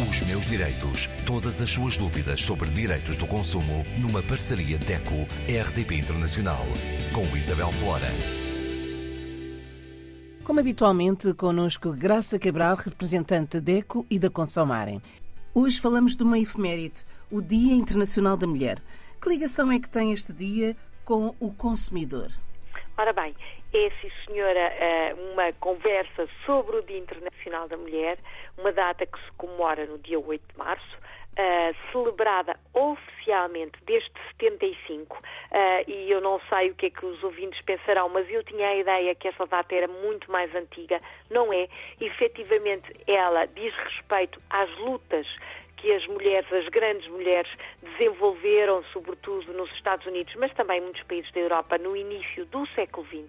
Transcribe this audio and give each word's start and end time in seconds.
Os 0.00 0.22
meus 0.22 0.46
direitos. 0.46 1.06
Todas 1.26 1.60
as 1.60 1.70
suas 1.70 1.98
dúvidas 1.98 2.40
sobre 2.40 2.70
direitos 2.70 3.16
do 3.16 3.26
consumo 3.26 3.84
numa 3.98 4.22
parceria 4.22 4.78
DECO-RDP 4.78 5.96
Internacional. 5.96 6.64
Com 7.12 7.36
Isabel 7.36 7.70
Flora. 7.72 8.08
Como 10.42 10.58
habitualmente, 10.58 11.34
connosco 11.34 11.92
Graça 11.92 12.38
Cabral, 12.38 12.76
representante 12.76 13.60
da 13.60 13.64
DECO 13.64 14.06
e 14.10 14.18
da 14.18 14.30
Consomarem. 14.30 15.00
Hoje 15.54 15.78
falamos 15.78 16.16
de 16.16 16.22
uma 16.22 16.38
efeméride, 16.38 17.04
o 17.30 17.42
Dia 17.42 17.74
Internacional 17.74 18.36
da 18.36 18.46
Mulher. 18.46 18.82
Que 19.20 19.28
ligação 19.28 19.70
é 19.70 19.78
que 19.78 19.90
tem 19.90 20.10
este 20.10 20.32
dia 20.32 20.74
com 21.04 21.34
o 21.38 21.52
consumidor? 21.52 22.30
Ora 22.96 23.12
bem, 23.12 23.34
é, 23.72 23.90
sim 24.00 24.10
senhora, 24.26 24.60
eh, 24.60 25.14
uma 25.32 25.52
conversa 25.54 26.28
sobre 26.44 26.76
o 26.76 26.82
Dia 26.82 26.98
Internacional 26.98 27.68
da 27.68 27.76
Mulher, 27.76 28.18
uma 28.58 28.72
data 28.72 29.06
que 29.06 29.18
se 29.18 29.32
comemora 29.32 29.86
no 29.86 29.98
dia 29.98 30.18
8 30.20 30.42
de 30.52 30.58
março, 30.58 31.02
Uh, 31.32 31.74
celebrada 31.90 32.60
oficialmente 32.74 33.78
desde 33.86 34.10
75, 34.32 35.16
uh, 35.16 35.90
e 35.90 36.10
eu 36.10 36.20
não 36.20 36.38
sei 36.50 36.70
o 36.70 36.74
que 36.74 36.84
é 36.84 36.90
que 36.90 37.06
os 37.06 37.24
ouvintes 37.24 37.58
pensarão, 37.62 38.10
mas 38.10 38.28
eu 38.28 38.44
tinha 38.44 38.68
a 38.68 38.76
ideia 38.76 39.14
que 39.14 39.28
essa 39.28 39.46
data 39.46 39.74
era 39.74 39.88
muito 39.88 40.30
mais 40.30 40.54
antiga. 40.54 41.00
Não 41.30 41.50
é. 41.50 41.68
Efetivamente, 41.98 42.94
ela 43.06 43.46
diz 43.46 43.74
respeito 43.76 44.38
às 44.50 44.70
lutas 44.76 45.26
que 45.82 45.92
as 45.92 46.06
mulheres, 46.06 46.50
as 46.52 46.68
grandes 46.68 47.08
mulheres, 47.08 47.50
desenvolveram, 47.82 48.84
sobretudo 48.92 49.52
nos 49.52 49.68
Estados 49.72 50.06
Unidos, 50.06 50.32
mas 50.36 50.54
também 50.54 50.78
em 50.78 50.82
muitos 50.82 51.02
países 51.02 51.30
da 51.32 51.40
Europa, 51.40 51.76
no 51.76 51.96
início 51.96 52.46
do 52.46 52.64
século 52.68 53.04
XX. 53.08 53.26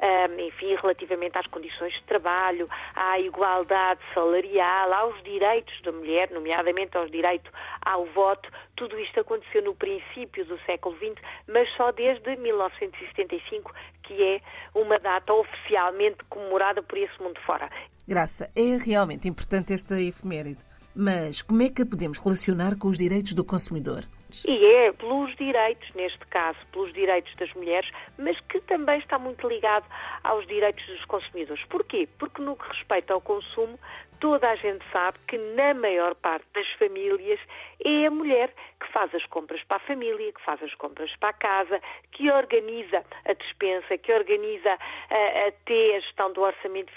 Um, 0.00 0.40
enfim, 0.40 0.74
relativamente 0.76 1.38
às 1.38 1.46
condições 1.48 1.92
de 1.92 2.02
trabalho, 2.04 2.66
à 2.96 3.20
igualdade 3.20 4.00
salarial, 4.14 4.94
aos 4.94 5.22
direitos 5.22 5.78
da 5.82 5.92
mulher, 5.92 6.30
nomeadamente 6.30 6.96
aos 6.96 7.10
direitos 7.10 7.52
ao 7.84 8.06
voto, 8.06 8.50
tudo 8.76 8.98
isto 8.98 9.20
aconteceu 9.20 9.62
no 9.62 9.74
princípio 9.74 10.46
do 10.46 10.58
século 10.60 10.96
XX, 10.96 11.20
mas 11.46 11.68
só 11.76 11.92
desde 11.92 12.34
1975, 12.34 13.74
que 14.04 14.22
é 14.22 14.40
uma 14.74 14.96
data 14.98 15.34
oficialmente 15.34 16.24
comemorada 16.30 16.82
por 16.82 16.96
esse 16.96 17.22
mundo 17.22 17.38
fora. 17.42 17.68
Graça, 18.08 18.50
é 18.56 18.78
realmente 18.82 19.28
importante 19.28 19.74
esta 19.74 20.00
efeméride. 20.00 20.69
Mas 20.94 21.42
como 21.42 21.62
é 21.62 21.68
que 21.68 21.82
a 21.82 21.86
podemos 21.86 22.18
relacionar 22.18 22.76
com 22.76 22.88
os 22.88 22.98
direitos 22.98 23.32
do 23.32 23.44
consumidor? 23.44 24.04
E 24.46 24.64
é 24.64 24.92
pelos 24.92 25.34
direitos, 25.36 25.88
neste 25.94 26.24
caso, 26.26 26.58
pelos 26.72 26.92
direitos 26.92 27.34
das 27.36 27.52
mulheres, 27.54 27.90
mas 28.18 28.38
que 28.48 28.60
também 28.60 28.98
está 28.98 29.18
muito 29.18 29.48
ligado 29.48 29.84
aos 30.22 30.46
direitos 30.46 30.84
dos 30.86 31.04
consumidores. 31.04 31.64
Porquê? 31.64 32.08
Porque 32.18 32.40
no 32.42 32.56
que 32.56 32.68
respeita 32.68 33.12
ao 33.12 33.20
consumo, 33.20 33.78
toda 34.20 34.50
a 34.50 34.56
gente 34.56 34.84
sabe 34.92 35.18
que 35.26 35.36
na 35.38 35.74
maior 35.74 36.14
parte 36.14 36.46
das 36.54 36.68
famílias 36.72 37.40
é 37.84 38.06
a 38.06 38.10
mulher 38.10 38.52
que 38.78 38.86
faz 38.92 39.14
as 39.14 39.24
compras 39.26 39.62
para 39.64 39.78
a 39.78 39.80
família, 39.80 40.32
que 40.32 40.42
faz 40.42 40.62
as 40.62 40.74
compras 40.74 41.14
para 41.16 41.30
a 41.30 41.32
casa, 41.32 41.80
que 42.12 42.30
organiza 42.30 43.04
a 43.24 43.32
despensa, 43.32 43.96
que 43.98 44.12
organiza 44.12 44.74
uh, 44.74 45.48
até 45.48 45.96
a 45.96 46.00
gestão 46.00 46.32
do 46.32 46.42
orçamento 46.42 46.92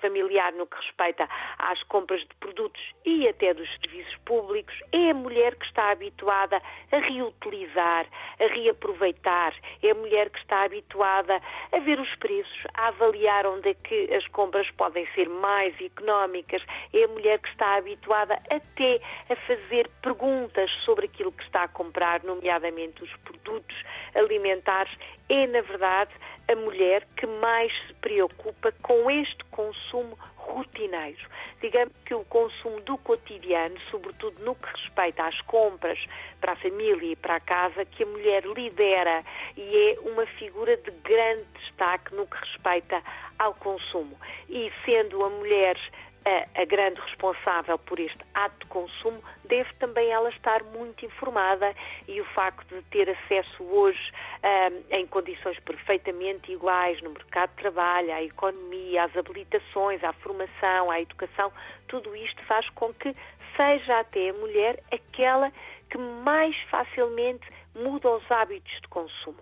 familiar 0.00 0.52
no 0.52 0.66
que 0.66 0.76
respeita 0.76 1.28
às 1.58 1.82
compras 1.84 2.20
de 2.20 2.34
produtos 2.40 2.80
e 3.04 3.28
até 3.28 3.54
dos 3.54 3.68
serviços 3.80 4.16
públicos. 4.24 4.74
É 4.92 5.10
a 5.10 5.14
mulher 5.14 5.56
que 5.56 5.66
está 5.66 5.90
habituada 5.90 6.60
a 6.92 6.98
reutilizar, 6.98 8.06
a 8.40 8.46
reaproveitar. 8.46 9.54
É 9.82 9.90
a 9.90 9.94
mulher 9.94 10.30
que 10.30 10.38
está 10.38 10.62
habituada 10.62 11.40
a 11.72 11.78
ver 11.80 12.00
os 12.00 12.14
preços, 12.16 12.66
a 12.74 12.88
avaliar 12.88 13.46
onde 13.46 13.70
é 13.70 13.74
que 13.74 14.14
as 14.14 14.26
compras 14.28 14.70
podem 14.72 15.06
ser 15.14 15.28
mais 15.28 15.74
económicas. 15.80 16.62
É 16.92 17.04
a 17.04 17.08
mulher 17.08 17.38
que 17.38 17.48
está 17.48 17.76
habituada 17.76 18.34
até 18.50 19.00
a 19.28 19.36
fazer 19.36 19.88
perguntas 20.02 20.70
sobre 20.84 21.06
aquilo 21.06 21.32
que 21.32 21.44
está 21.44 21.64
a 21.64 21.68
comprar, 21.68 22.22
nomeadamente 22.24 23.02
os 23.02 23.14
produtos 23.18 23.76
alimentares. 24.14 24.92
É, 25.28 25.46
na 25.46 25.60
verdade, 25.60 26.10
a 26.48 26.56
mulher 26.56 27.06
que 27.16 27.26
mais 27.26 27.72
se 27.86 27.94
preocupa 27.94 28.72
com 28.82 29.10
este 29.10 29.44
consumo 29.50 30.18
rotineiro. 30.48 31.28
Digamos 31.60 31.92
que 32.04 32.14
o 32.14 32.24
consumo 32.24 32.80
do 32.80 32.96
cotidiano, 32.98 33.78
sobretudo 33.90 34.42
no 34.42 34.54
que 34.54 34.66
respeita 34.66 35.24
às 35.24 35.40
compras 35.42 35.98
para 36.40 36.54
a 36.54 36.56
família 36.56 37.12
e 37.12 37.16
para 37.16 37.36
a 37.36 37.40
casa, 37.40 37.84
que 37.84 38.02
a 38.02 38.06
mulher 38.06 38.44
lidera 38.46 39.22
e 39.56 39.76
é 39.90 39.98
uma 40.08 40.24
figura 40.26 40.76
de 40.76 40.90
grande 41.02 41.44
destaque 41.60 42.14
no 42.14 42.26
que 42.26 42.38
respeita 42.38 43.02
ao 43.38 43.54
consumo. 43.54 44.18
E 44.48 44.72
sendo 44.84 45.22
a 45.24 45.28
mulher 45.28 45.76
a, 46.24 46.62
a, 46.62 46.64
grande 46.64 47.00
responsável 47.00 47.78
por 47.78 47.98
este 47.98 48.18
ato 48.34 48.58
de 48.60 48.66
consumo 48.66 49.22
deve 49.44 49.72
também 49.74 50.10
ela 50.10 50.28
estar 50.30 50.62
muito 50.64 51.04
informada 51.04 51.74
e 52.06 52.20
o 52.20 52.24
facto 52.26 52.74
de 52.74 52.82
ter 52.90 53.08
acesso 53.10 53.62
hoje 53.62 54.12
um, 54.44 54.96
em 54.96 55.06
condições 55.06 55.58
perfeitamente 55.60 56.52
iguais 56.52 57.00
no 57.02 57.10
mercado 57.10 57.50
de 57.50 57.56
trabalho, 57.56 58.12
à 58.12 58.22
economia, 58.22 59.04
às 59.04 59.16
habilitações, 59.16 60.02
à 60.04 60.12
formação, 60.14 60.90
à 60.90 61.00
educação, 61.00 61.52
tudo 61.86 62.14
isto 62.14 62.42
faz 62.44 62.68
com 62.70 62.92
que 62.94 63.14
seja 63.56 64.00
até 64.00 64.30
a 64.30 64.34
mulher 64.34 64.82
aquela 64.92 65.52
que 65.90 65.98
mais 65.98 66.56
facilmente 66.70 67.48
muda 67.74 68.10
os 68.10 68.30
hábitos 68.30 68.72
de 68.80 68.88
consumo. 68.88 69.40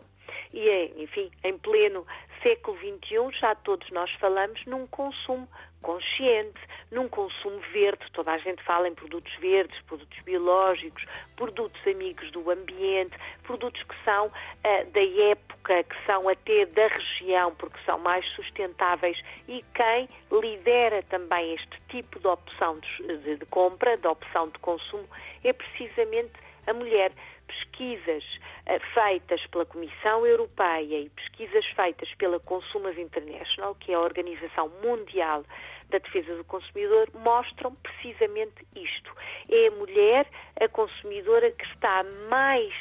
E, 0.52 0.68
é, 0.68 1.02
enfim, 1.02 1.30
em 1.44 1.58
pleno 1.58 2.06
século 2.46 2.78
XXI, 2.78 3.40
já 3.40 3.56
todos 3.56 3.90
nós 3.90 4.08
falamos 4.20 4.64
num 4.66 4.86
consumo 4.86 5.48
consciente, 5.82 6.60
num 6.92 7.08
consumo 7.08 7.58
verde. 7.72 8.06
Toda 8.12 8.30
a 8.30 8.38
gente 8.38 8.62
fala 8.62 8.88
em 8.88 8.94
produtos 8.94 9.34
verdes, 9.40 9.80
produtos 9.82 10.16
biológicos, 10.20 11.04
produtos 11.34 11.80
amigos 11.84 12.30
do 12.30 12.48
ambiente, 12.48 13.16
produtos 13.42 13.82
que 13.82 13.94
são 14.04 14.26
uh, 14.26 14.90
da 14.92 15.30
época, 15.30 15.82
que 15.82 15.96
são 16.06 16.28
até 16.28 16.66
da 16.66 16.86
região, 16.86 17.52
porque 17.56 17.78
são 17.84 17.98
mais 17.98 18.24
sustentáveis. 18.36 19.20
E 19.48 19.64
quem 19.74 20.08
lidera 20.30 21.02
também 21.04 21.54
este 21.54 21.80
tipo 21.88 22.20
de 22.20 22.28
opção 22.28 22.78
de, 22.78 23.18
de, 23.18 23.36
de 23.38 23.46
compra, 23.46 23.96
de 23.96 24.06
opção 24.06 24.48
de 24.50 24.58
consumo, 24.60 25.08
é 25.42 25.52
precisamente 25.52 26.32
a 26.66 26.72
mulher 26.72 27.12
pesquisas 27.46 28.24
uh, 28.66 28.80
feitas 28.94 29.44
pela 29.46 29.64
Comissão 29.66 30.26
Europeia 30.26 31.00
e 31.00 31.08
pesquisas 31.10 31.64
feitas 31.66 32.12
pela 32.14 32.40
Consumers 32.40 32.98
International, 32.98 33.74
que 33.76 33.92
é 33.92 33.94
a 33.94 34.00
Organização 34.00 34.70
Mundial 34.82 35.44
da 35.90 35.98
Defesa 35.98 36.34
do 36.36 36.44
Consumidor, 36.44 37.08
mostram 37.14 37.74
precisamente 37.76 38.66
isto. 38.74 39.12
É 39.48 39.68
a 39.68 39.70
mulher, 39.70 40.26
a 40.60 40.68
consumidora, 40.68 41.50
que 41.52 41.64
está 41.66 42.04
mais 42.28 42.72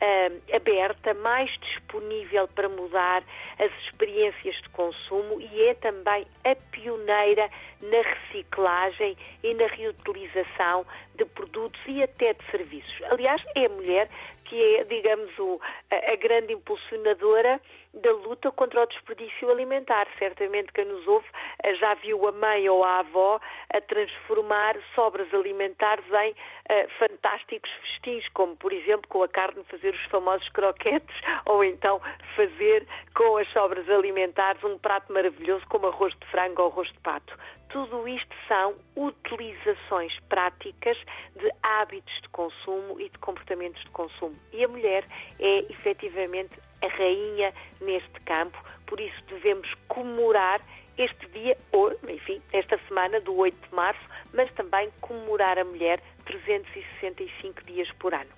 uh, 0.00 0.56
aberta, 0.56 1.14
mais 1.14 1.50
disponível 1.60 2.48
para 2.48 2.68
mudar 2.68 3.22
as 3.58 3.72
experiências 3.84 4.56
de 4.56 4.68
consumo 4.70 5.40
e 5.40 5.62
é 5.62 5.74
também 5.74 6.26
a 6.44 6.54
pioneira 6.70 7.50
na 7.80 8.02
reciclagem 8.02 9.16
e 9.42 9.54
na 9.54 9.66
reutilização 9.66 10.86
de 11.14 11.24
produtos 11.24 11.80
e 11.86 12.02
até 12.02 12.34
de 12.34 12.50
serviços. 12.50 13.02
Aliás, 13.10 13.42
é 13.54 13.66
a 13.66 13.68
mulher 13.68 14.08
que 14.50 14.76
é, 14.76 14.84
digamos, 14.84 15.30
o, 15.38 15.60
a, 15.92 16.16
grande 16.16 16.52
impulsionadora 16.52 17.60
da 17.94 18.10
luta 18.10 18.50
contra 18.50 18.82
o 18.82 18.86
desperdício 18.86 19.48
alimentar. 19.48 20.08
Certamente 20.18 20.72
quem 20.72 20.84
nos 20.84 21.06
ouve 21.06 21.26
eh, 21.62 21.74
já 21.76 21.94
viu 21.94 22.26
a 22.26 22.32
mãe 22.32 22.68
ou 22.68 22.82
a 22.82 22.98
avó 22.98 23.40
a 23.72 23.80
transformar 23.80 24.76
sobras 24.94 25.32
alimentares 25.32 26.04
em 26.24 26.32
uh, 26.32 26.88
fantásticos 26.98 27.70
festins, 27.80 28.28
como 28.34 28.56
por 28.56 28.72
exemplo 28.72 29.08
com 29.08 29.22
a 29.22 29.28
carne 29.28 29.62
fazer 29.70 29.94
os 29.94 30.04
famosos 30.06 30.48
croquetes 30.48 31.16
ou 31.46 31.62
então 31.62 32.00
fazer 32.34 32.84
com 33.14 33.36
as 33.36 33.48
sobras 33.52 33.88
alimentares 33.88 34.62
um 34.64 34.78
prato 34.78 35.12
maravilhoso 35.12 35.64
como 35.68 35.86
arroz 35.86 36.12
de 36.18 36.26
frango 36.26 36.62
ou 36.62 36.68
arroz 36.68 36.88
de 36.88 36.98
pato. 37.00 37.38
Tudo 37.70 38.08
isto 38.08 38.34
são 38.48 38.74
utilizações 38.96 40.12
práticas 40.28 40.96
de 41.36 41.50
hábitos 41.62 42.12
de 42.20 42.28
consumo 42.30 43.00
e 43.00 43.08
de 43.08 43.18
comportamentos 43.18 43.80
de 43.82 43.90
consumo. 43.90 44.34
E 44.52 44.64
a 44.64 44.68
mulher 44.68 45.06
é 45.38 45.60
efetivamente 45.70 46.50
a 46.82 46.88
rainha 46.88 47.54
neste 47.80 48.20
campo, 48.24 48.58
por 48.86 48.98
isso 49.00 49.22
devemos 49.28 49.72
comemorar 49.86 50.60
este 50.98 51.28
dia, 51.28 51.56
ou, 51.72 51.92
enfim, 52.08 52.42
esta 52.52 52.78
semana 52.88 53.20
do 53.20 53.34
8 53.34 53.68
de 53.68 53.74
março, 53.74 54.00
mas 54.34 54.52
também 54.52 54.90
comemorar 55.00 55.58
a 55.58 55.64
mulher 55.64 56.02
365 56.26 57.64
dias 57.64 57.90
por 57.92 58.12
ano. 58.12 58.30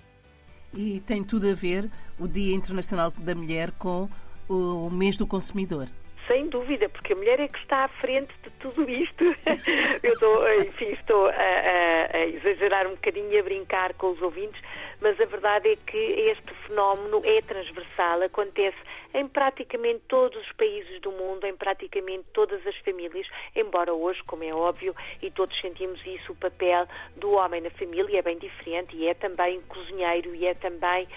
E 0.73 1.01
tem 1.01 1.23
tudo 1.23 1.49
a 1.49 1.53
ver 1.53 1.89
o 2.19 2.27
Dia 2.27 2.55
Internacional 2.55 3.11
da 3.11 3.35
Mulher 3.35 3.71
com 3.71 4.07
o 4.47 4.89
mês 4.89 5.17
do 5.17 5.27
consumidor. 5.27 5.87
Sem 6.27 6.47
dúvida, 6.47 6.87
porque 6.87 7.13
a 7.13 7.15
mulher 7.15 7.39
é 7.39 7.47
que 7.47 7.59
está 7.59 7.85
à 7.85 7.87
frente 7.87 8.33
de 8.43 8.49
tudo 8.51 8.89
isto. 8.89 9.23
Eu 10.01 10.13
estou, 10.13 10.53
enfim, 10.61 10.91
estou 10.91 11.27
a, 11.27 11.31
a, 11.31 12.17
a, 12.17 12.25
exagerar 12.27 12.87
um 12.87 12.91
bocadinho 12.91 13.31
e 13.31 13.39
a 13.39 13.43
brincar 13.43 13.93
com 13.95 14.11
os 14.11 14.21
ouvintes, 14.21 14.61
mas 15.01 15.19
a 15.19 15.25
verdade 15.25 15.69
é 15.69 15.75
que 15.75 15.97
este 15.97 16.53
fenómeno 16.67 17.21
é 17.25 17.41
transversal, 17.41 18.21
acontece 18.21 18.77
em 19.13 19.27
praticamente 19.27 20.01
todos 20.07 20.39
os 20.41 20.51
países 20.53 20.99
do 21.01 21.11
mundo, 21.11 21.45
em 21.45 21.55
praticamente 21.55 22.25
todas 22.33 22.65
as 22.65 22.75
famílias, 22.77 23.27
embora 23.55 23.93
hoje, 23.93 24.21
como 24.23 24.43
é 24.43 24.53
óbvio, 24.53 24.95
e 25.21 25.29
todos 25.29 25.59
sentimos 25.59 26.03
isso, 26.05 26.31
o 26.31 26.35
papel 26.35 26.87
do 27.15 27.31
homem 27.31 27.61
na 27.61 27.69
família 27.71 28.19
é 28.19 28.21
bem 28.21 28.37
diferente 28.37 28.95
e 28.95 29.07
é 29.07 29.13
também 29.13 29.61
cozinheiro 29.63 30.33
e 30.35 30.45
é 30.45 30.53
também 30.53 31.07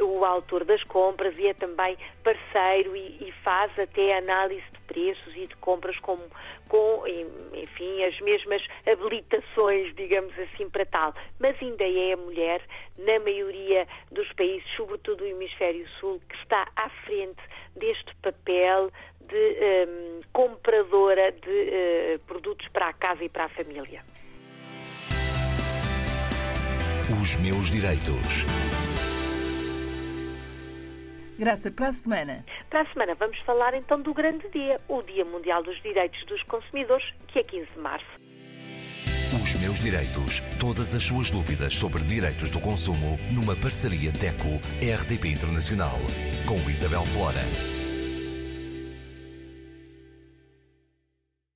uh, 0.00 0.04
o 0.04 0.24
autor 0.24 0.64
das 0.64 0.82
compras 0.84 1.34
e 1.38 1.46
é 1.46 1.54
também 1.54 1.96
parceiro 2.22 2.94
e, 2.94 3.28
e 3.28 3.32
faz 3.42 3.76
até 3.78 4.16
análise 4.18 4.64
de 4.72 4.79
preços 4.90 5.36
e 5.36 5.46
de 5.46 5.54
compras 5.56 5.96
com, 6.00 6.18
com, 6.68 7.04
enfim, 7.54 8.02
as 8.02 8.18
mesmas 8.20 8.60
habilitações, 8.84 9.94
digamos 9.94 10.36
assim, 10.36 10.68
para 10.68 10.84
tal. 10.84 11.14
Mas 11.38 11.56
ainda 11.62 11.84
é 11.84 12.12
a 12.12 12.16
mulher, 12.16 12.60
na 12.98 13.20
maioria 13.20 13.86
dos 14.10 14.30
países, 14.32 14.68
sobretudo 14.76 15.22
o 15.22 15.26
hemisfério 15.26 15.88
sul, 16.00 16.20
que 16.28 16.36
está 16.36 16.66
à 16.74 16.88
frente 17.06 17.40
deste 17.76 18.12
papel 18.16 18.90
de 19.20 19.86
um, 19.86 20.20
compradora 20.32 21.30
de 21.30 21.48
uh, 21.48 22.18
produtos 22.26 22.66
para 22.68 22.88
a 22.88 22.92
casa 22.92 23.22
e 23.22 23.28
para 23.28 23.44
a 23.44 23.48
família. 23.48 24.02
Os 27.22 27.36
meus 27.36 27.70
direitos. 27.70 28.44
Graça, 31.40 31.70
para 31.70 31.88
a 31.88 31.92
semana. 31.94 32.44
Para 32.68 32.82
a 32.82 32.92
semana 32.92 33.14
vamos 33.14 33.38
falar 33.46 33.72
então 33.72 33.98
do 34.02 34.12
grande 34.12 34.46
dia, 34.50 34.78
o 34.86 35.00
Dia 35.00 35.24
Mundial 35.24 35.62
dos 35.62 35.80
Direitos 35.80 36.22
dos 36.26 36.42
Consumidores, 36.42 37.14
que 37.28 37.38
é 37.38 37.42
15 37.42 37.66
de 37.74 37.78
março. 37.78 38.06
Os 39.42 39.54
meus 39.54 39.80
direitos. 39.80 40.40
Todas 40.60 40.94
as 40.94 41.02
suas 41.02 41.30
dúvidas 41.30 41.74
sobre 41.74 42.04
direitos 42.04 42.50
do 42.50 42.60
consumo 42.60 43.18
numa 43.32 43.56
parceria 43.56 44.12
DECO-RDP 44.12 45.28
Internacional 45.28 45.96
com 46.46 46.68
Isabel 46.68 47.06
Flora. 47.06 47.79